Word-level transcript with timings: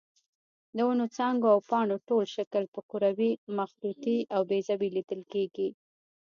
د 0.75 0.77
ونو 0.87 1.05
څانګو 1.17 1.47
او 1.53 1.59
پاڼو 1.69 1.97
ټول 2.07 2.23
شکل 2.35 2.63
په 2.73 2.79
کروي، 2.91 3.31
مخروطي 3.57 4.17
او 4.35 4.41
بیضوي 4.49 4.89
لیدل 4.97 5.21
کېږي. 5.33 5.69